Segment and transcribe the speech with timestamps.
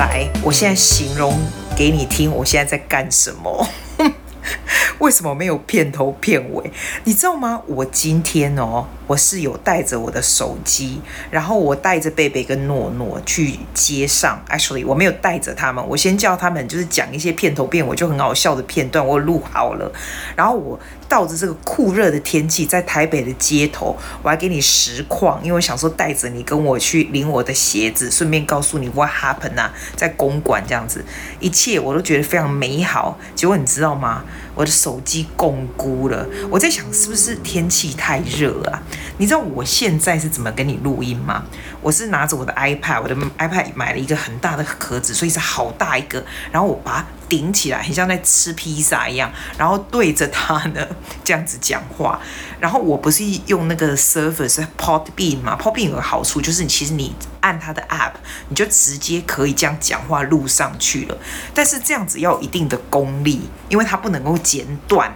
[0.00, 1.38] 来，我现在形容
[1.76, 3.66] 给你听，我现在在干什么？
[4.98, 6.72] 为什么没有片头片尾？
[7.04, 7.60] 你知道吗？
[7.66, 11.00] 我今天哦，我是有带着我的手机，
[11.32, 14.40] 然后我带着贝贝跟诺诺去街上。
[14.48, 19.90] Actually，我没有带着他们，我先叫他们就是讲一些片头片尾就很好笑的片段，我录好了，
[20.36, 20.78] 然后我。
[21.10, 31.04] 倒着这个酷热的天气，在台北的街头，我还给你实况，因为我想说带着你跟我去领我的鞋子，顺便告诉你 what happened 啊，在公馆这样子，
[31.40, 33.18] 一切我都觉得非常美好。
[33.34, 34.22] 结果你知道吗？
[34.54, 38.80] 我的手机摃龟了，我在想是不是天气太热啊？
[39.18, 41.44] 你知道我现在是怎么跟你录音吗？
[41.80, 47.06] 我是拿着我的 iPad，我的 iPad 买了一个很大的盒子，所以是好大一个，然后我把它。
[47.30, 50.84] 顶起来，很像在吃披萨一样，然后对着它呢
[51.22, 52.18] 这样子讲话。
[52.58, 58.14] 然后我不是用那个 Surface Podbean 嘛，Podbean 有个好处就是，其实你按它的 App，
[58.48, 61.16] 你就直接可以这样讲话录上去了。
[61.54, 65.14] 但是这样子要有一定的功力，因为它不能够剪断。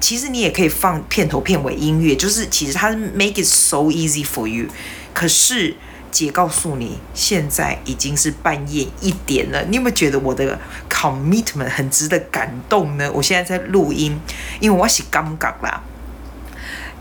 [0.00, 4.66] 其实你也可以放片头片尾音乐，就是其实它是 make it so easy for you。
[5.12, 5.76] 可是。
[6.10, 9.62] 姐告诉你，现在已经是半夜一点了。
[9.68, 13.12] 你有没有觉得我的 commitment 很值得感动呢？
[13.12, 14.18] 我现在在录音，
[14.58, 15.82] 因为我是刚刚啦，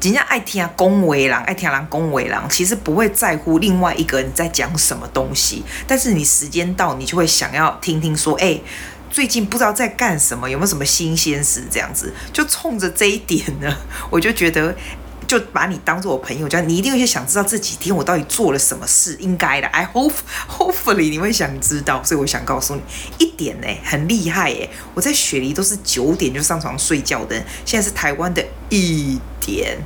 [0.01, 5.63] 人家爱听恭维郎，爱听人恭维郎，其实不会在乎另外一个人在讲什么东西。
[5.87, 8.59] 但是你时间到，你就会想要听听说，哎，
[9.17, 11.63] 最近不知道在干什么，有没有什么新鲜事？
[11.71, 13.75] 这样子，就冲着这一点呢，
[14.11, 14.75] 我就觉得。
[15.27, 19.67] 就把你当做我朋友，这样你一定会想知道这几天我到底做了什么事，应该的。
[19.67, 20.13] I hope,
[20.47, 22.81] hopefully 你会想知道，所以我想告诉你
[23.17, 24.69] 一点呢，很厉害耶！
[24.93, 29.79] 我在雪梨都是九点就上床睡觉的，现在是台湾的一点。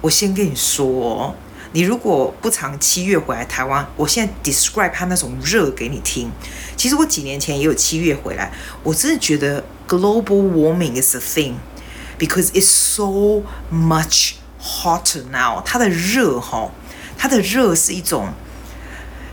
[0.00, 1.36] 我先跟你说，
[1.72, 6.30] 你如果不常七月回来台湾，我现在 describe 他那种热给你听。
[6.76, 8.52] 其实我几年前也有七月回来，
[8.82, 11.54] 我真的觉得 global warming is a thing
[12.18, 14.34] because it's so much.
[14.64, 16.70] Hotter now，它的热哈，
[17.18, 18.32] 它的热是一种，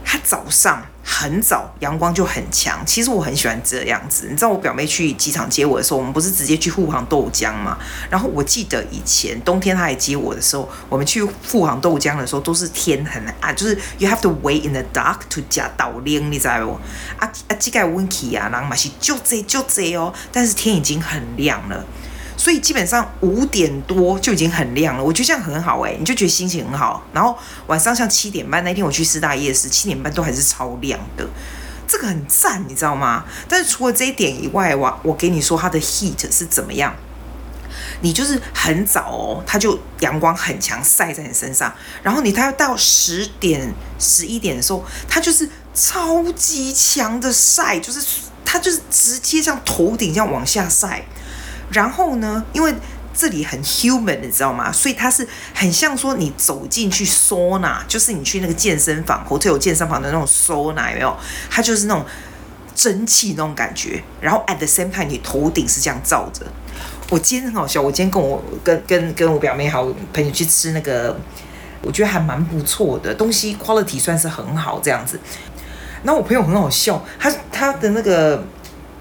[0.04, 2.80] 它早上很早阳光就很强。
[2.86, 4.28] 其实我很喜欢这样子。
[4.30, 7.76] 你知道我表妹去机场接我的时候，我们不是直接去富航豆浆吗？
[8.12, 16.74] 然后我记得以前冬天她来接我的时候，我们去富航豆浆的时候都是天很暗，就是 you have to wait in the dark to 加倒冷，你知道不？
[17.18, 21.84] 啊啊，这个温气啊，然后嘛是就这就这哦，但是天已经很亮了。
[22.40, 27.04] 所以基本上五点多就已经很亮了，我觉得这样很好哎、你就觉得心情很好。
[27.12, 31.28] 然后晚上像七点半那天我去师大夜市，七点半都还是超亮的，
[31.86, 33.26] 这个很赞，你知道吗？
[33.50, 36.96] 但是除了这一点以外，我我给你说它的 heat 是怎么样，
[38.00, 48.02] 你就是很早哦，它就阳光很强晒在你身上，然后你它要到十点十一点的时候，它就是超级强的晒，就是
[48.46, 51.04] 它就是直接像头顶这样往下晒。
[51.72, 52.74] 然后呢，因为
[53.14, 54.72] 这里很 human，你知道吗？
[54.72, 61.16] 所以它是很像说你走进去 sauna，就是你去那个健身房或者有健身房的那种 sauna，有没有？
[61.50, 62.06] 它就是那种
[62.74, 64.02] 蒸汽那种感觉。
[64.22, 66.46] 然后 at the same time，你头顶是这样照着。
[67.10, 71.20] 我今天很好笑，我今天跟我跟跟跟我表妹好朋友去吃那个，
[71.82, 75.20] 我觉得还蛮不错的东西，quality 算是很好这样子。
[76.04, 78.44] 然后我朋友很好笑，他他的那个。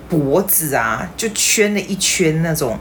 [0.08, 2.78] 脖子啊，就圈了一圈那种，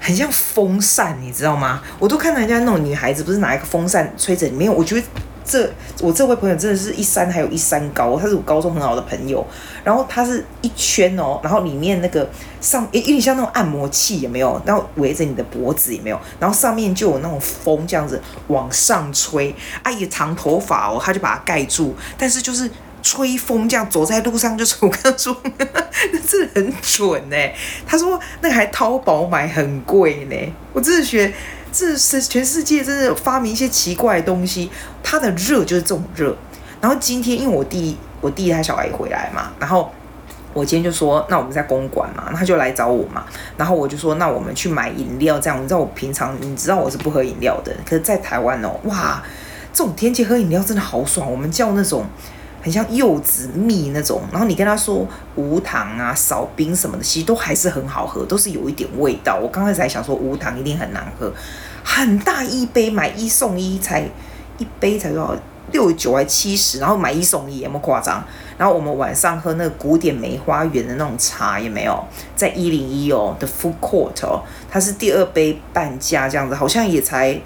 [0.00, 1.82] 很像风扇，你知道吗？
[1.98, 4.72] 我都看到人家那种女孩子，不是拿一个风扇吹着，没有。
[4.72, 5.06] 我觉得
[5.44, 5.70] 这
[6.00, 9.46] 我这位朋友真的是一山还有一山高，他是我高中很好的朋友。
[9.84, 12.26] 然后他是一圈哦，然后里面那个
[12.62, 14.58] 上有点像那种按摩器，有没有？
[14.64, 16.18] 然后围着你的脖子，有没有？
[16.40, 19.54] 然后上面就有那种风这样子往上吹。
[19.82, 22.70] 阿姨长头发哦，他就把它盖住，但是就是。
[23.04, 25.36] 吹风这样走在路上就是，我跟他说，
[26.10, 27.36] 那真的很准呢。
[27.86, 30.36] 他说那还淘宝买很贵呢。
[30.72, 31.34] 我真的觉得
[31.70, 34.70] 这是全世界真的发明一些奇怪的东西。
[35.02, 36.34] 它的热就是这种热。
[36.80, 39.92] 然后今天因为我弟我弟他小孩回来嘛，然后
[40.54, 43.26] 我今天就说那我们在公馆嘛，他就来找我嘛。
[43.58, 45.62] 然后我就说那我们去买饮料这样。
[45.62, 49.22] 你知道我平常你知道我是不喝饮料的，可是在台湾哦，哇，
[49.74, 51.30] 这种天气喝饮料真的好爽。
[51.30, 52.06] 我们叫那种。
[52.64, 55.06] 很像柚子蜜那种，然后你跟他说
[55.36, 59.38] 无糖啊、少冰什么的，其实都还是很好喝，都是有一点味道。
[59.38, 61.30] 我刚开始还想说无糖一定很难喝，
[61.84, 64.08] 很大一杯买一送一，才
[64.56, 65.36] 一杯才多少
[65.72, 68.24] 六十九还七十，然后买一送一，有没夸张？
[68.56, 72.02] 然后我们晚上喝那个古典梅花园的那种茶，有没有？
[72.34, 77.38] 在一零一哦的 food court 哦，它是第二杯半价这样子，好像也才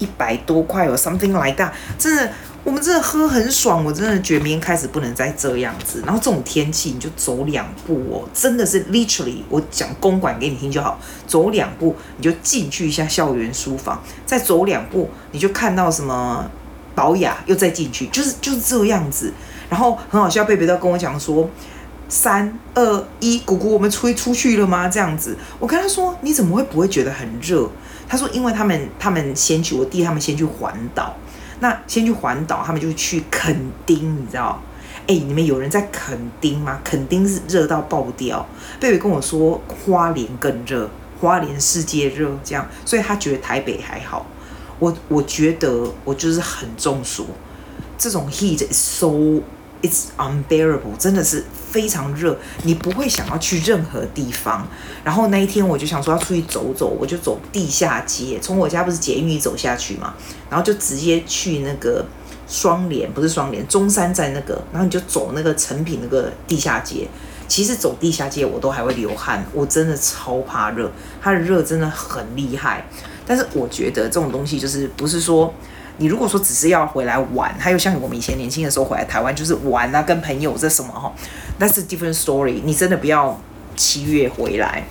[0.00, 2.28] 一百多块哦，something like that，真的。
[2.64, 6.02] 我们真的喝很爽，我真的觉得明天开始不能再这样子。
[6.06, 16.50] 然后这种天气你就走两步哦，真的是 literally，我讲公馆给你听就好，走两步你就进去一下校园书房，再走两步你就看到什么
[16.94, 19.30] 宝雅，又再进去，就是就是这样子。
[19.68, 21.46] 然后很好笑，贝贝都跟我讲说，
[22.08, 24.88] 三二一，姑姑，我们出出去了吗？
[24.88, 27.68] 这样子，我跟他说，你怎么会不会觉得很热？
[28.08, 31.14] 他说，因为他们他们先去，我弟他们先去环岛。
[31.60, 33.56] 那先去环岛，他们就去垦
[33.86, 34.60] 丁，你知道？
[35.06, 36.80] 哎，你们有人在垦丁吗？
[36.82, 38.46] 垦丁是热到爆掉。
[38.80, 40.88] 贝贝跟我说，花莲更热，
[41.20, 44.26] 花莲世界热，这样，所以他觉得台北还好。
[44.78, 47.26] 我我觉得我就是很中暑，
[47.98, 49.42] 这种 heat is so。
[49.84, 54.66] It's unbearable，真的是非常热，你不会想要去任何地方。
[55.04, 60.14] 然后那一天我就想说要出去走走，我就走地下街，从我家不是捷运走下去嘛，
[60.48, 62.02] 然后就直接去那个
[62.48, 67.06] 双连，不是双连，中山站那个，然后你就走那个诚品那个地下街。
[67.46, 70.90] 其实走地下街我都还会流汗，我真的超怕热，
[71.20, 72.88] 它的热真的很厉害。
[73.26, 75.52] 但是我觉得这种东西就是不是说。
[75.98, 81.12] 你如果说只是要回来玩，还有像我们以前年轻的时候回来台湾就是玩啊，跟朋友这什么哈，
[81.58, 82.60] 那是 different story。
[82.64, 83.40] 你真的不要
[83.76, 84.84] 七月回来。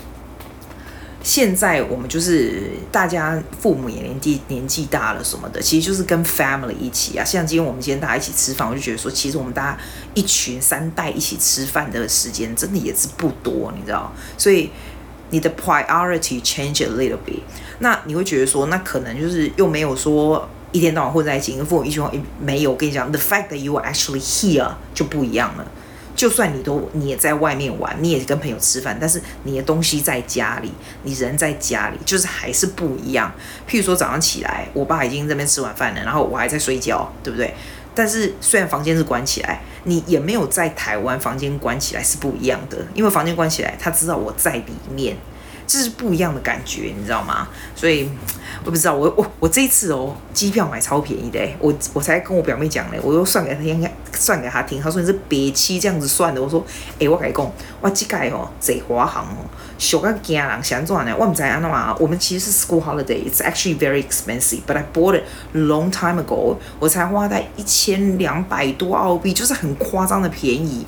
[1.22, 7.24] 现在我们就是大家父母也年纪年纪大了什么的，其实就是跟 family 一起啊。
[7.24, 9.78] 像今天我们今天大家一起吃饭，我就觉得说，其实我们大家
[10.14, 14.12] 一群三代一起吃饭的时间真的也是不多，你知道？
[14.38, 14.70] 所以
[15.30, 17.42] 你的 priority change a little bit。
[17.80, 20.48] 那你会觉得说，那可能就是又没有说。
[20.74, 22.12] 一天到晚混在一起，跟父母一句话
[22.42, 22.72] 没有。
[22.72, 25.66] 我跟你讲，the fact that you are actually here 就不一样了。
[26.16, 30.72] 就算你都你也在外面玩，你也跟朋友吃饭，但是你的东西在家里，
[31.04, 33.32] 你人在家里，就是还是不一样。
[33.70, 37.54] 譬如说早上起来，我爸已经这边吃完饭了，然后我还在睡觉，对不对？
[37.96, 45.16] 但是虽然房间是关起来，你也没有在台湾房间关起来是不一样的，因为房间关起来，他知道我在里面。
[45.74, 47.48] 这是不一样的感觉，你知道吗？
[47.76, 48.08] 所以
[48.64, 56.64] 我不知道，我我我这一次哦，机票买超便宜的，我我才跟我表妹讲嘞，我又算给她听，算给她听，她说你是别期这样子算的，我说，
[57.00, 59.50] 哎，我跟你讲，我这届哦，坐华航哦，
[59.80, 65.24] 小个惊人，想赚呢，我唔知安怎嘛，我们其实是 school holiday，it's actually very expensive，but I bought it
[65.56, 70.86] long time ago，我才花在一千两百多澳币，就是很夸张的便宜。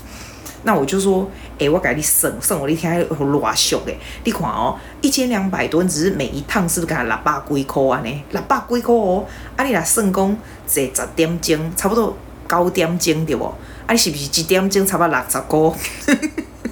[0.67, 8.01] 那我就说，哎、我甲你省省，我那天还乱俗诶，你看哦，一千两百吨，只是每一趟是不是给他六百几块啊？
[8.03, 9.25] 呢，六百几块哦，
[9.55, 10.37] 啊，你若算讲
[10.67, 12.15] 坐十点钟，差不多
[12.49, 13.45] 九点钟对无？
[13.87, 15.59] 啊，你是不是一点钟差不多六十块？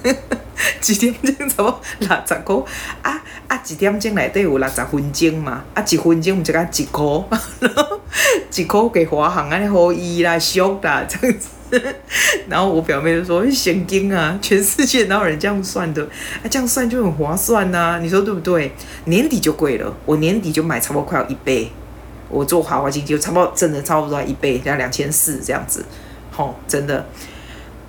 [0.86, 2.56] 一点钟差不多六十块？
[3.02, 5.64] 啊啊，一点钟内底有六十分钟嘛？
[5.72, 7.04] 啊，一分钟唔就讲一块，
[8.54, 11.48] 一块给华航安尼好易啦，俗啦，这样子。
[12.48, 16.02] 然后我表妹就说：“神经啊， 全世界哪有人这样算的？
[16.04, 18.72] 啊，这样算就很划算呐，你说对不对？
[19.06, 21.70] 年底就贵了，我年底就买差不多快要一倍。
[22.28, 25.84] 我做华华经济就差不多真的差不多一倍，要两千四这样子。
[26.30, 27.06] 吼，真的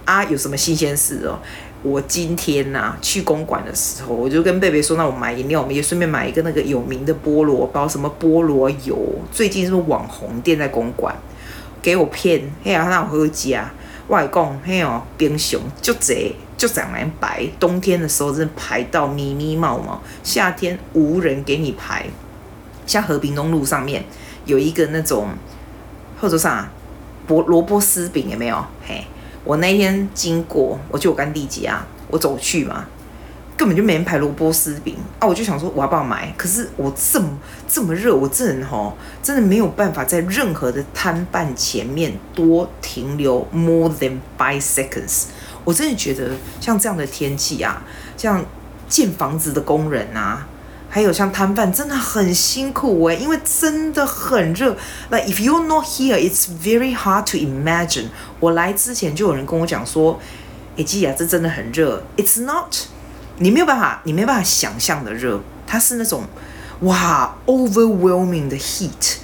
[0.06, 1.40] 啊，有什么新鲜事哦？
[1.82, 8.98] 我今天呐，啊，去公馆的时候，我就跟贝贝说：那我买饮料，我们也顺便买一个那个有名的菠萝包，什么菠萝油，
[9.32, 11.16] 最近是不是网红店在公馆？”
[11.86, 13.56] 给我骗，嘿啊，那有好食。
[14.08, 17.48] 我来讲，嘿哦，冰箱就这就这样来排。
[17.60, 22.08] 冬天的时候真的排到密密麻麻，夏天无人给你排。
[22.88, 24.04] 像和平东路上面
[24.46, 25.28] 有一个那种，
[26.20, 26.68] 或者啥，
[27.28, 28.66] 萝萝卜丝饼有没有？
[28.88, 29.06] 嘿，
[29.44, 32.88] 我那天经过，我就我干弟姐啊，我走去嘛。
[33.58, 35.26] 根本就没人排萝卜丝饼啊！
[35.26, 36.34] 我就想说我要不要买？
[36.38, 37.30] 可是我这么
[37.68, 45.28] 这么热，我这人吼真的没有办法在任何的摊贩前面多停留 more than five seconds。
[45.64, 47.82] 我真的觉得像这样的天气啊，
[48.18, 48.44] 像
[48.90, 50.46] 建房子的工人啊，
[50.90, 54.76] 还有像摊贩真的很辛苦诶、因为真的很热。
[55.10, 58.08] 那 if you're not here, it's very hard to imagine。
[58.42, 60.20] 我来之前就有人跟我讲说，
[60.76, 62.04] 哎，基亚这真的很热。
[62.18, 62.76] It's not。
[63.38, 66.24] 你没有办法，你没办法想象的热，它是那种
[66.82, 69.18] 哇，overwhelming 的 heat，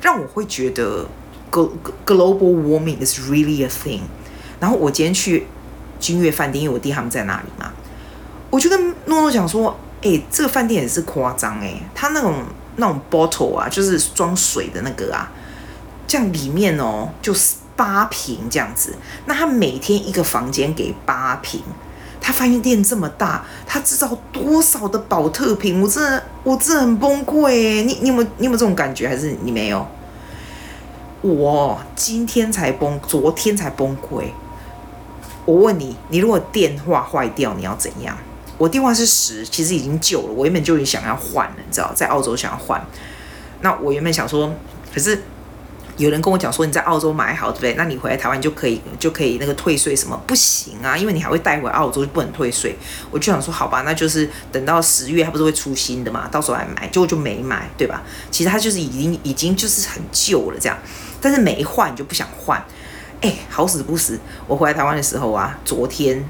[0.00, 1.06] 让我会觉得
[1.50, 4.00] global warming is really a thing。
[4.58, 5.46] 然后我今天去
[6.00, 7.70] 君悦饭店，因为我弟他们在那里嘛，
[8.50, 12.42] 我就跟诺诺讲说，哎，这个饭店也是夸张哎，它那种
[12.76, 15.30] 那种 bottle 啊，就是装水的那个啊，
[16.06, 18.94] 这样里面哦，就是八瓶这样子，
[19.26, 21.62] 那他每天一个房间给八瓶。
[22.20, 25.80] 他饭店这么大，他制造多少的保特瓶？
[25.80, 27.82] 我真的，我真的很崩溃耶！
[27.82, 29.08] 你你有没有你有没有这种感觉？
[29.08, 29.86] 还是你没有？
[31.20, 34.24] 我今天才崩，昨天才崩溃。
[35.44, 38.16] 我问你，你如果电话坏掉，你要怎样？
[38.58, 40.32] 我电话是十，其实已经旧了。
[40.32, 42.84] 我原本就想要换了，你知道，在澳洲想要换。
[43.62, 44.52] 那我原本想说，
[44.92, 45.22] 可是
[45.98, 47.74] 有人跟我讲说，你在澳洲买好，对不对？
[47.74, 50.16] 那你回来台湾就可以就可以那个退税什么？
[50.28, 52.76] 不行啊，因为你还会带回澳洲，就不能退税。
[53.10, 56.28] 我就想说，好吧，那就是等到十月，它不是会出新的嘛？
[56.30, 58.02] 到时候来买，结果就没买，对吧？
[58.30, 60.78] 其实它就是已经已经就是很旧了这样。
[61.20, 62.64] 但是没换就不想换，
[63.20, 64.20] 哎，好死不死！
[64.46, 66.24] 我回来台湾的时候啊，昨天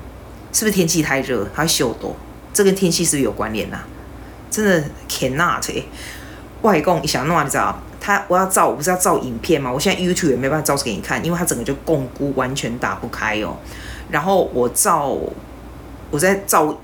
[0.50, 1.46] 是不是天气太热？
[1.54, 2.16] 它会秀抖，
[2.54, 3.80] 这跟天气是不是有关联呐、
[4.50, 5.84] 真的 cannot 哎！
[6.62, 7.44] 外公，你想弄？
[7.44, 7.78] 你知道？
[8.08, 9.70] 他我要照，我不是要照影片吗？
[9.70, 13.54] 我现在 YouTube 也没办法照给你看，因为它整个就共估完全打不开哦。
[14.10, 15.14] 然后我照，
[16.10, 16.74] 我在照。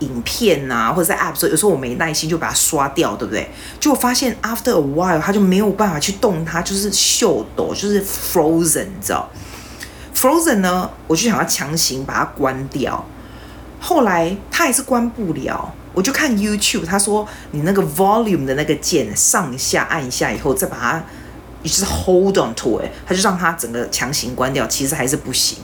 [0.00, 3.48] 影片啊，或者在 App 时候，有时候我没耐心就把它刷掉，对不对？
[3.78, 9.30] 就我发现 After a while，它就没有办法去动它，就是秀抖，就是 frozen，你知道
[10.12, 13.04] ？frozen 呢，我就想要强行把它关掉，
[13.78, 15.72] 后来它还是关不了。
[15.94, 21.02] 我就看 YouTube，他说你那个 volume 的那个键上下按一下以后，再把它，
[21.62, 25.58] 就是 hold on to it，他就让它整个强行关掉，其实还是不行。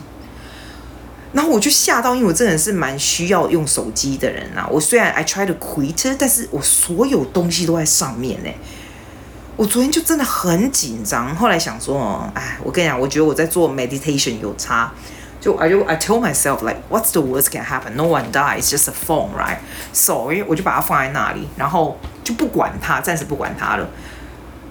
[1.31, 4.67] 然后我就吓到，因为我真的是蛮需要用手机的人啊。
[4.71, 8.49] 我虽然 I try to quit，但是我所有东西都在上面呢。
[9.55, 14.91] 我昨天就真的很紧张，后来想说，哎，我跟你讲，我觉得我在做 meditation 有差。
[15.41, 17.95] 就 I 就 I told myself like what's the worst can happen?
[17.95, 19.57] No one dies, just a phone, right?
[19.93, 23.87] So 我就把它放在那里，然后就不管它，暂时不管它了。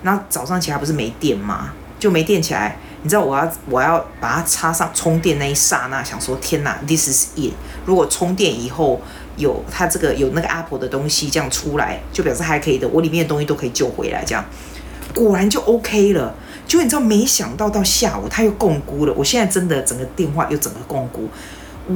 [0.03, 1.73] 那早上起来不是没电吗？
[1.99, 2.77] 就没电起来。
[3.03, 7.53] 你知道我要我要把它插上充电那一刹那，想说天哪，this is it。
[7.87, 9.01] 如果充电以后
[9.37, 14.25] 有它这个有那个 Apple 的东西这样出来，就表示还可以的，我里面的东西都可以救回来。
[14.25, 14.45] 这样
[15.15, 16.35] 果然就 OK 了。
[16.69, 19.15] 就你知道，没想到到下午他又共估了。
[19.15, 21.27] 我现在真的整个电话又整个共估，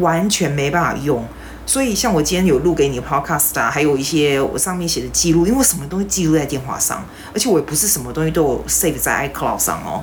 [0.01, 1.25] 完全没办法用。
[1.65, 10.03] 所以像我今天有录给你的 Podcast 啊，还有一些我上面写的记录，因为我什么东西记录在电话上，而且我也不是什么东西都有 save 在 iCloud 上哦。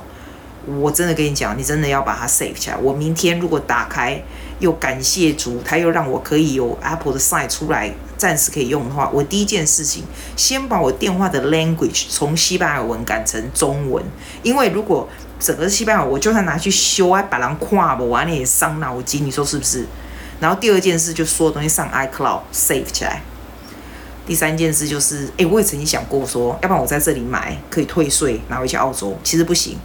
[0.66, 2.76] 我真的跟你讲，你真的要把它 save 起来。
[2.76, 4.22] 我明天如果打开，
[4.58, 10.04] 又感谢主，他又让我可以有 Apple 的 sign 出来，暂时可以用的话，我第一件事情，
[10.36, 14.04] 先把我电话的 language 从西班牙文改成中文。
[14.42, 19.86] 因为如果整个西班牙，我就算拿去修，还把人跨不完，你也伤脑筋，你说是不是？
[20.40, 23.22] 然后第二件事，就所有东西上 iCloud save 起来。
[24.26, 29.76] 第三件事就是，诶，我也曾经想过说，要不然我在这里买可以退税，拿回去澳洲，其实不行。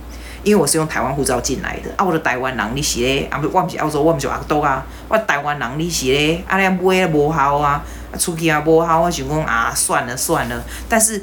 [0.45, 7.83] 因为我是用台湾护照进来的，啊，我的台湾人你是咧，啊不，我不是澳洲，我不是阿多啊，我台湾人你是咧，啊，你买无效啊，
[8.19, 10.63] 出去也无效，我想讲啊，算了算了。
[10.87, 11.17] 但是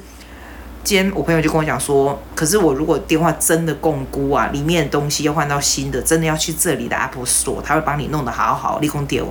[0.83, 9.27] 今天我朋友就跟我讲说，可是我如果电话真的摃龟啊，里面的东西要换到新的，真的要去这里的 Apple Store，他会帮你弄得好好，你讲对哦。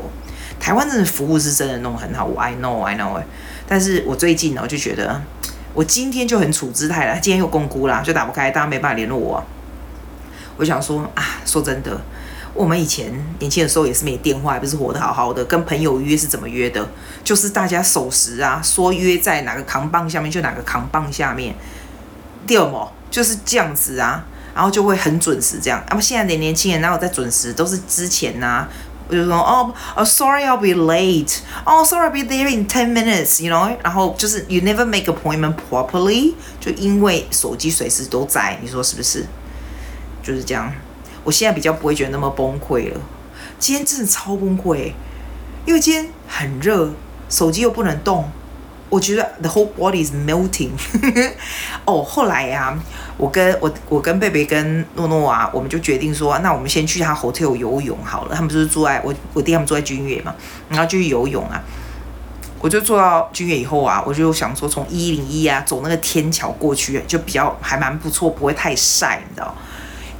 [0.57, 3.21] 台湾真的服务是真的弄很好，我 I know I know。
[3.67, 5.21] 但是我最近呢，我就觉得
[5.73, 9.43] 我今天就很处之泰了，今天又摃龟啦，就打不开，大家没办法联络我。
[10.61, 11.99] 我想说啊，说真的，
[12.53, 15.43] 我们以前年轻的时候也是没电话，也不是活得好好的。
[15.45, 16.87] 跟朋友约是怎么约的？
[17.23, 21.55] 就是大家守时啊，说约在哪个扛棒下面就哪个扛棒下面，
[22.45, 22.89] 对吗？
[23.09, 25.83] 就是这样子啊，然后就会很准时这样。
[25.89, 27.53] 那么现在的年轻人哪有在准时？
[27.53, 28.69] 都是之前呐、啊，
[29.07, 31.39] 我就说哦哦，sorry I'll be late.
[31.63, 39.25] Oh, sorry I'll be there in ten minutes，you know，然后就是 you never make appointment properly，就因为手机随时都在，你说是不是？
[40.21, 40.71] 就是这样，
[41.23, 42.99] 我现在比较不会觉得那么崩溃了。
[43.59, 44.91] 今天真的超崩溃，
[45.65, 46.91] 因为今天很热，
[47.29, 48.29] 手机又不能动，
[48.89, 50.71] 我觉得 the whole body is melting。
[51.85, 52.79] 哦，后来呀、啊，
[53.17, 58.35] 我跟我我跟贝贝跟诺诺啊，我们就决定说，那我们先去他 hotel 游泳好了。
[58.35, 60.33] 他们不是住在我我弟他们住在君悦嘛，
[60.69, 61.61] 然后就去游泳啊。
[62.59, 69.55] 我就坐到君悦以后啊，我就想说从一零一啊走那个天桥过去，就比较还蛮不错，不会太晒，你知道。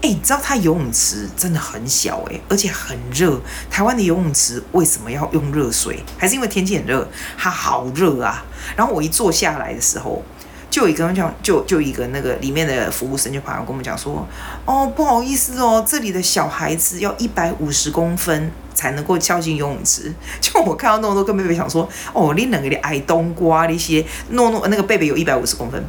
[0.02, 3.40] 哎，你知道它游泳池真的很小哎，而且很热。
[3.70, 6.04] 台湾的游泳池为什么要用热水？
[6.18, 7.08] 还是因为天气很热？
[7.38, 8.44] 它好热啊！
[8.76, 10.24] 然后我一坐下来的时候，
[10.72, 14.28] 就有一个人讲，就就一个那个里面的服务生就跑来跟我们讲说
[14.66, 20.12] ：“哦，不好意思哦，这里的小孩子要一百五十公分才能够跳进游泳池。
[20.42, 25.80] ”就我看到诺诺跟贝贝想说：“哦，你两个的矮冬瓜那些诺诺那个贝贝有一百五十公分，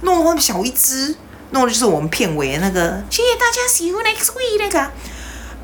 [0.00, 1.14] 诺诺那么小一只。”
[1.50, 4.90] 弄的就是我们片尾的那个，谢谢大家喜欢 Next Week 那个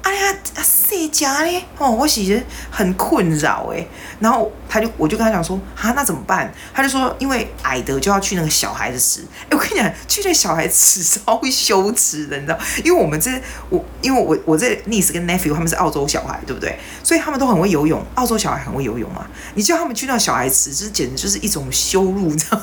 [0.03, 1.65] 哎呀，谁家嘞？
[1.79, 3.87] 哦，我其实很困扰哎。
[4.21, 6.53] 然后他就，我就跟他讲说，啊，那怎么办？
[6.75, 9.27] 他就说，因为矮的就要去那个小孩子池。
[9.45, 12.59] 哎，我跟你讲，去那小孩池超羞耻的，你知道？
[12.85, 13.31] 因为我们这，
[13.71, 16.79] 我因为我我这 niece 跟 nephew 他们是澳洲小孩，对不对？
[17.03, 18.05] 所以他们都很会游泳。
[18.17, 19.27] 澳洲小孩很会游泳嘛。
[19.55, 22.61] 你叫他们去那小孩池，这简直就是一种羞辱，你知道？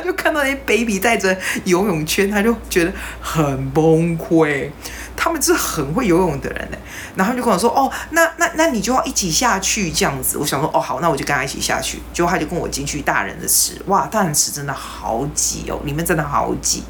[0.00, 4.70] 就看到那些 baby 带着游泳圈，他就觉得很崩溃。
[5.16, 6.78] 他们是很会游泳的人呢，
[7.14, 16.84] 然后就跟我说：“哦，那那那你就要一起下去这样子。”我想说：“哦，好，那我就跟他一起下去。”结果他就跟我进去大人的池，哇，大人池真的好挤哦，里面真的好挤。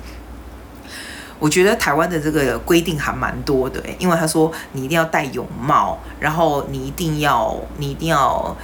[1.41, 8.57] 我觉得台湾的这个规定还蛮多的，因为他说你一定要戴泳帽，然后你一定要你一定要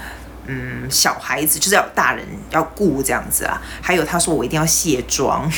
[0.46, 3.60] 嗯，小孩子就是要大人要顾这样子啊。
[3.80, 5.50] 还有他说我一定要卸妆。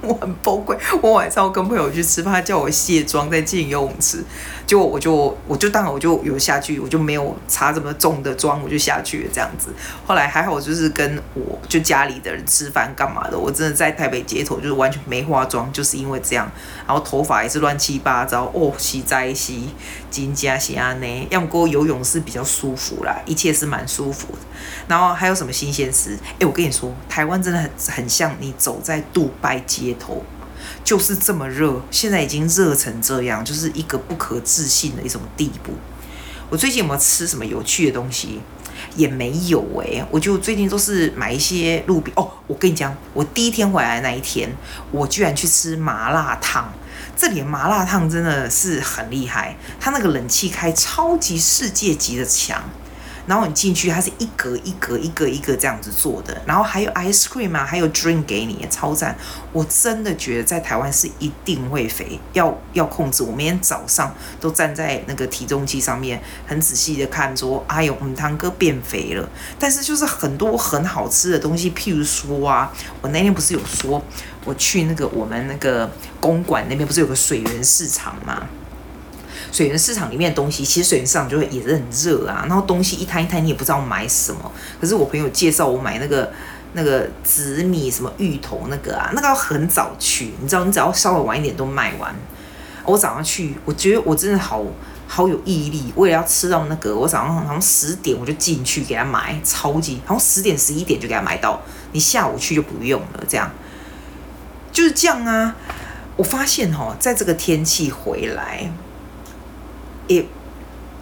[0.00, 4.24] 我很崩溃，我晚上跟朋友去吃饭，他叫我卸妆再进游泳池，
[4.68, 9.70] 就我就我就当然我就有下去，我就没有擦这么重的妆，我就下去了这样子。
[10.06, 16.46] 后来还好，我就是跟我就家里的人吃饭干嘛的，我真的在台北街头就是完全没化妆，就是因为这样，
[16.86, 19.70] 然后头发也是乱七八糟哦，洗在洗，
[20.10, 24.38] 金加洗啊呢，要么游泳是比较舒服啦，一切是蛮舒服的。
[24.86, 26.18] 然后还有什么新鲜事？
[26.38, 30.22] 哎，我跟你说，台湾真的很很像你走在杜拜街头，
[30.88, 35.74] 就是这么热，现在已经热成这样，就是一个不可置信的一种地步。
[36.48, 38.40] 我最近有没有吃什么有趣的东西？
[38.96, 42.26] 也没有哎，我就最近都是买一些路边哦。
[42.46, 44.50] 我跟你讲，我第一天回来那一天，
[44.90, 46.72] 我居然去吃麻辣烫。
[47.14, 52.64] 这里的麻辣烫真的是很厉害，它那个冷气开超级世界级的强。
[53.28, 59.14] 然后你进去，它是一格一格一格一格这样子做的，然后还有 ice cream 啊，还有 drink 给你，超赞！
[59.52, 63.22] 我真的觉得在台湾是一定会肥，要要控制。
[63.22, 69.28] 我每天早上都站在那个体重机上面，很仔细的看说，哎呦，母汤哥变肥了。
[69.58, 74.02] 但是就是很多很好吃的东西，譬如说啊，我那天不是有说
[74.46, 78.48] 我去那个我们那个公馆那边不是有个水源市场吗？
[79.58, 84.52] 水源市场里面的东西，其实水源市场就会也是很热啊，然后东西一摊一摊，你也不知道买什么。
[84.80, 86.32] 可是我朋友介绍我买那个
[86.74, 92.14] 那个紫米什么芋头那个啊，那个要很早去，你知道，你只要稍微晚一点都卖完。
[92.84, 94.64] 我早上去，我觉得我真的好
[95.08, 103.50] 好有毅力，为了要吃到那个，我早上好像十点我就进去给他买，超级好像十点十一点就给他买到，你下午去就不用了，这样
[104.70, 105.56] 就是这样啊。
[106.14, 108.70] 我发现哦，在这个天气回来。
[110.08, 110.24] If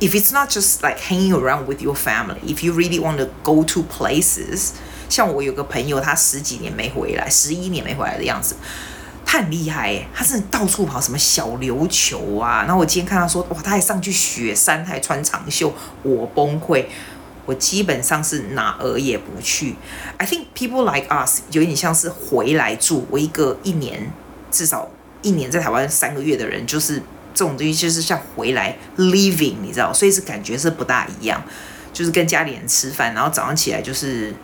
[0.00, 3.28] if it's not just like hanging around with your family, if you really want to
[3.42, 4.72] go to places，
[5.08, 8.56] 像我有个朋友，他十几年没回来，十一年没回来的样子，
[9.24, 16.84] 他很厉害耶，他是到处跑，什么小琉球啊，然后我今天看他说，哇，他还上去雪山，他还穿长袖，我崩溃，
[17.46, 19.76] 我基本上是哪儿也不去。
[20.18, 24.12] I think people like us 有点像是回来住，我一个一年
[24.50, 24.90] 至少
[25.22, 27.00] 一年在台湾三个月的人，就是。
[27.36, 31.40] 这种东西就是像回来 living，你知道，所以是感觉是不大一样，
[31.92, 34.34] 就是跟家里人吃饭，然后早上起来就是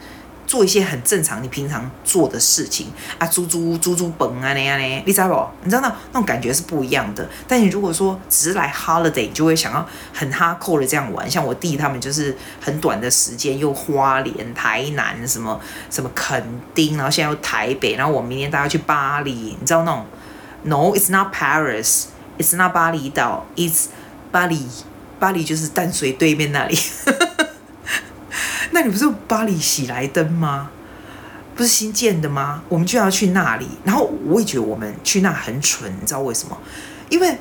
[0.47, 5.49] 做一些很正常你平常做的事情啊，猪猪猪猪蹦啊那样呢，你知道不？
[5.65, 7.27] 你知道那那种感觉是不一样的。
[7.49, 20.05] 但你如果说只是来 holiday，就会想要很 hardcore 的这样玩，像我弟他们就是很短的时间，又花莲、台南什么什么垦丁，然后现在又台北，然后我明天带他去巴黎，你知道那种
[20.65, 22.05] ？No，it's not Paris。
[22.39, 23.87] It's not 巴厘岛，It's
[24.31, 24.67] 巴黎，
[25.21, 26.79] 巴黎就是淡水对面那里。
[28.73, 30.71] 那里不是巴黎喜来登吗？
[31.55, 32.63] 不是新建的吗？
[32.71, 33.69] 我们就要去那里。
[33.85, 36.57] 然后我也觉得我们去那很蠢，你知道为什么？
[37.11, 37.37] 因为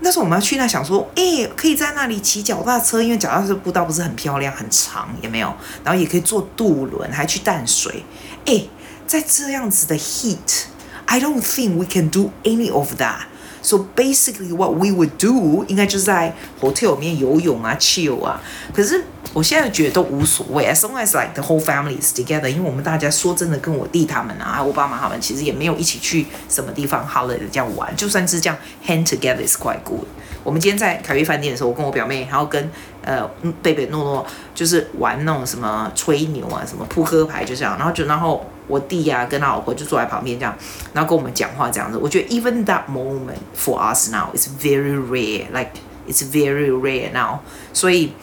[0.00, 5.54] 那时候我们要去那，想说，哎、可以在那里骑脚踏车，因为脚踏车步道不是很漂亮、很长，也没有。
[5.84, 8.04] 然后也可以坐渡轮，还去淡水。
[8.44, 8.64] 哎、
[9.06, 13.26] 在这样子的 heat，I don't think we can do any of that。
[13.64, 18.38] So basically, what we would do 应该就是在 hotel 里面游泳啊，chill 啊。
[18.74, 22.46] 可是我现在觉得都无所谓，as long as like the whole family is together。
[22.46, 27.96] 因为我们大家说真的，跟我弟他们啊，我爸妈他们其实也没有一起去什么地方 holiday 这样玩。
[27.96, 30.06] 就算是这样 hang together is quite good。
[30.44, 32.70] 我们今天在凯悦饭店的时候，我跟我表妹，然后跟
[33.02, 33.28] 呃
[33.60, 37.76] 贝贝诺诺，就是玩那种什么吹牛啊，什么扑克牌，就这样。
[37.76, 38.44] 然后就然后。
[38.66, 40.56] 我弟呀、啊，跟他老婆就坐在旁边这样，
[40.94, 41.98] 然后跟我们讲话这样子。
[41.98, 45.72] 我觉得 even that moment for us now is very rare, like
[46.08, 47.40] it's very rare now。
[47.74, 48.14] 所以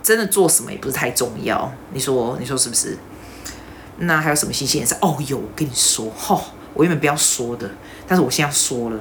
[0.00, 1.72] 真的做什么也不是太重要。
[1.92, 2.96] 你说，你说是不是？
[3.96, 4.94] 那还有什么新鲜事？
[5.00, 6.40] 哦，有，我跟你说，哈、
[6.74, 7.68] 我原本不要说的，
[8.06, 9.00] 但是我现在要说了。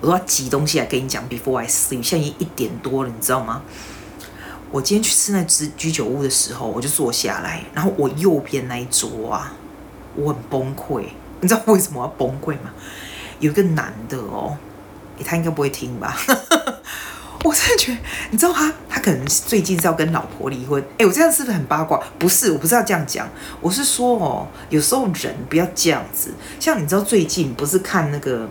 [0.00, 1.22] 我都要挤东西来跟你讲。
[1.28, 3.62] Before I sleep，现在已经一点多了，你知道吗？
[4.70, 9.52] 我今天去吃那只居酒屋的时候，我就坐下来，然后我右边那一桌啊，
[10.16, 11.04] 我很崩溃。
[11.40, 12.70] 你知道为什么要崩溃吗？
[13.38, 14.56] 有一个男的哦，
[15.24, 16.16] 他应该不会听吧？
[17.44, 17.98] 我真的觉得，
[18.30, 20.82] 你知道他，他可能最近是要跟老婆离婚。
[20.98, 22.02] 哎，我这样是不是很八卦？
[22.18, 23.28] 不是，我不是要这样讲，
[23.60, 26.34] 我是说哦，有时候人不要这样子。
[26.58, 28.48] 像你知道最近不是看那个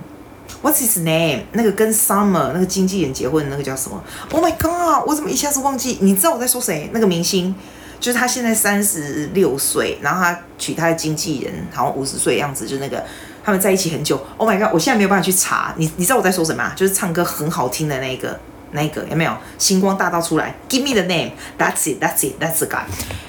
[0.66, 1.44] What's his name？
[1.52, 5.08] 那个跟 Summer 那个经纪人结婚的那个叫什么？Oh my god！
[5.08, 6.00] 我怎么一下子忘记？
[6.02, 6.90] 你知道我在说谁？
[6.92, 7.54] 那个明星，
[8.00, 13.06] 就是他现在三十六岁，然后他娶他的经纪人，好像五十岁样子，就那个
[13.44, 14.20] 他们在一起很久。
[14.38, 14.74] Oh my god！
[14.74, 15.72] 我现在没有办法去查。
[15.78, 16.74] 你你知道我在说什么？
[16.76, 18.40] 就是唱歌很好听的那个。
[18.76, 21.32] 那个有没有星光大道出来？Give me the name.
[21.58, 22.00] That's it.
[22.00, 22.40] That's it.
[22.40, 22.84] That's the guy.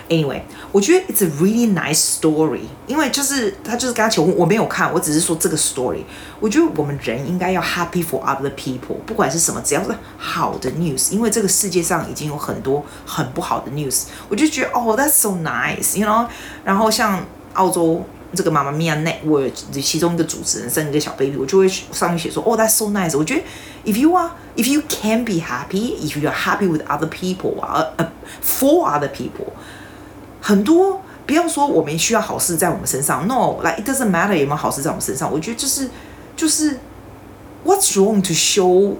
[0.08, 2.60] Anyway，我觉得 it's a really nice story。
[2.86, 6.02] 因为就是他就是跟他求婚，我没有看，我只是说这个 story。
[6.38, 11.12] 我觉得我们人应该要 happy for other people，不管是什么，只要是好的 news。
[11.12, 16.26] 因为这个世界上已经有很多很不好的 news，我就觉得哦，that's so nice，you know。
[16.64, 18.04] 然后像澳洲。
[18.34, 23.16] 这个妈妈咪呀 network 其中一个主持人生一个小 baby，我就会上面写说，oh,，that's so nice。
[23.16, 23.42] 我觉得
[23.84, 28.06] ，if you are, if you can be happy, if you are happy with other people 啊、uh,
[28.44, 29.52] for other people，
[30.42, 35.32] 很多不要说我们需要好事在我们身上，no，like it doesn't matter 有没有好事在我们身上。
[35.32, 35.88] 我觉得就是
[36.34, 36.78] 就是
[37.64, 38.94] ，what's wrong to show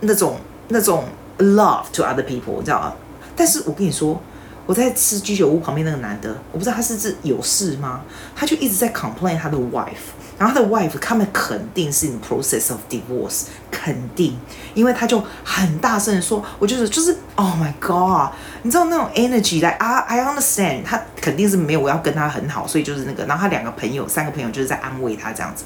[0.00, 1.04] 那种那种
[1.38, 2.92] love to other people，你知道吗？
[3.34, 4.20] 但是我跟你说。
[4.66, 8.00] 我在吃居酒屋旁边那个男的，我不知道他是是有事吗？
[8.34, 14.36] 他就一直在 complain 他的 wife，然后他的 wife 他们肯定是 in process of divorce，肯定，
[14.74, 25.64] 因为他就很大声的说，我就是就是 oh my god，你知道那种 energy 来啊，I understand，他肯定是没有我要跟他很好，所以就是那个，然后他两个朋友三个朋友就是在安慰他这样子。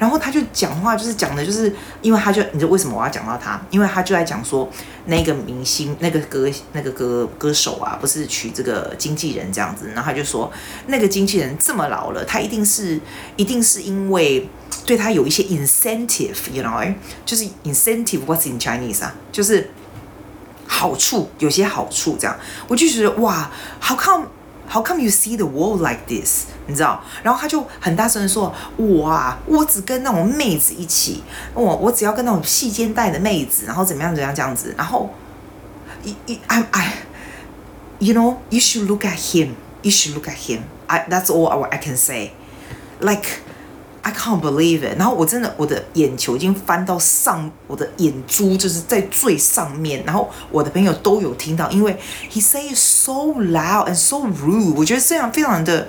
[0.00, 3.60] 然后他就讲话，就是讲的，就是因为他就你知道为什么我要讲到他？
[3.70, 4.66] 因为他就在讲说
[5.04, 9.88] 那个明星、那个歌、那个歌歌手啊，不是娶这个经纪人这样子。
[9.88, 10.50] 然后他就说，
[10.86, 12.98] 那个经纪人这么老了，他一定是
[13.36, 14.48] 一定是因为
[14.86, 16.94] 对他有一些 incentive，you know，
[17.26, 19.14] 就是 incentive，what's in Chinese 啊？
[19.30, 19.70] 就是
[20.66, 22.34] 好处，有些好处这样。
[22.68, 24.26] 我就觉得哇，好看。
[24.72, 26.44] How come you see the world like this？
[26.68, 27.02] 你知道？
[27.24, 34.72] 然后他就很大声的说：“我啊，我只跟那种妹子一起，我我只要跟那种细肩带的妹子，然后怎么样怎么样这样子。
[34.78, 35.10] 然后
[36.04, 36.92] ，I I I
[37.98, 39.54] you know you should look at him.
[39.82, 40.60] You should look at him.
[40.86, 42.30] I that's all I can say.
[43.00, 43.40] Like.”
[44.03, 44.99] I can't believe it。
[44.99, 50.03] 然后我真的，我的眼球已经翻到上，我的眼珠就是在最上面。
[50.05, 51.97] 然后我的朋友都有听到，因为
[52.31, 54.75] he say so loud and so rude。
[54.75, 55.87] 我觉得这样非常的、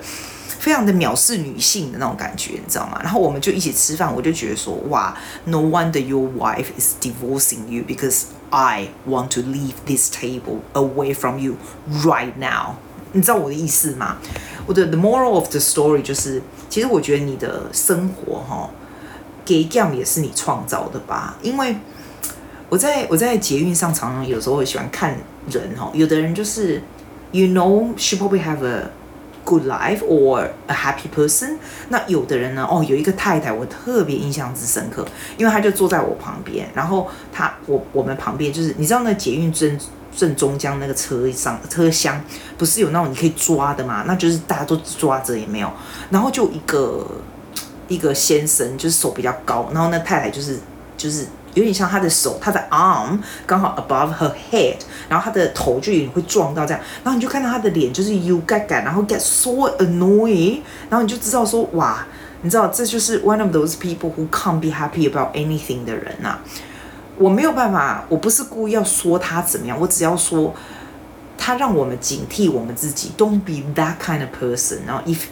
[0.59, 2.99] 非常的藐视女性的那种感觉，你知道吗？
[3.03, 11.37] 然后我们就一起吃饭，我就觉得说，哇，no wonder your wife is divorcing you because I want to leave this table away from
[11.37, 11.57] you
[12.03, 12.77] right now。
[13.12, 14.16] 你知道我的意思吗？
[14.66, 18.70] 我的 the moral of the story 就是，其实我觉得你的生活哈，
[19.44, 21.36] 给 game 也是你创造的吧？
[21.42, 21.76] 因为
[22.68, 25.16] 我在我在捷运上常常有时候会喜欢看
[25.50, 26.82] 人哈，有的人就是
[27.32, 28.90] ，you know she probably have a
[29.44, 31.56] good life or a happy person。
[31.88, 35.04] 那有的人呢，哦，有一个太太我特别印象之深刻，
[35.36, 39.78] 因为她就坐在我旁边，然后她我我们旁边就是，你知道那捷运真。
[40.14, 42.22] 正中间那个车上车厢
[42.58, 44.04] 不是有那种你可以抓的嘛？
[44.06, 45.70] 那就是大家都抓着也没有。
[46.10, 47.06] 然后就一个
[47.88, 50.58] 一个先生，就是手比较高，然后那太太就是
[50.96, 54.76] 就是有点像他的手，他的 arm 刚好 above her head，
[55.08, 56.82] 然后他的头就也会撞到这样。
[57.02, 62.06] 然后你就看到他的脸就是 you get get，然后 get so annoying，然后你就知道说哇，
[62.42, 66.38] 你知道这就是 one of those people who can't be happy about anything 的人呐、啊。
[67.22, 70.52] 我没有办法，我不是故意要说他怎么样，我只要说
[71.38, 74.78] 他让我们警惕我们自己，Don't be that kind of person。
[74.84, 75.26] 然后，if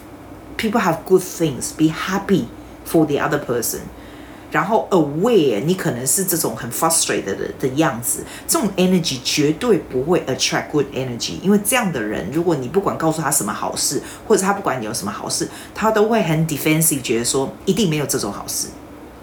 [0.57, 2.45] people have good things, be happy
[2.89, 3.79] for the other person。
[4.51, 11.39] 然后，aware 你可能是这种很 frustrated 的的样子，这种 energy 绝对不会 attract good energy。
[11.41, 18.67] 因为这样的人，如果你不管告诉他什么好事，或者他不管你有什么好事，他都会很 defensive，觉得说一定没有这种好事，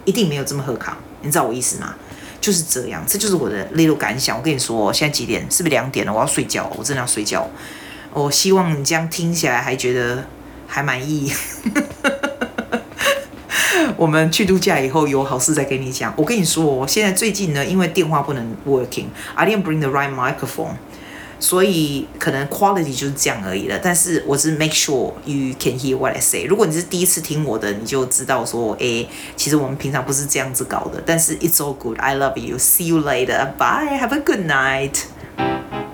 [0.04, 0.94] 一定没有这么好康。
[1.20, 1.94] 你知道我意思吗？
[2.40, 4.36] 就是这样，这就是我的内部感想。
[4.36, 5.42] 我跟你说，现在几点？
[5.50, 6.12] 是不是两点了？
[6.12, 7.48] 我要睡觉，我真的要睡觉。
[8.12, 10.24] 我希望你这样听起来还觉得
[10.66, 11.32] 还满意。
[13.96, 16.12] 我们去度假以后有好事再跟你讲。
[16.16, 20.74] 我跟你说，现在最近呢，因为电话不能 working，I didn't bring the right microphone。
[21.40, 23.78] 所以可能 quality 就是这样而已了。
[23.82, 26.44] 但是我是 make sure you can hear what I say。
[26.44, 31.02] 如果你是第一次听我的，你就知道说，哎，其实我们平常不是这样子搞的。
[31.04, 31.98] 但是 it's all good.
[31.98, 32.58] I love you.
[32.58, 33.52] See you later.
[33.56, 33.98] Bye.
[33.98, 35.87] Have a good night.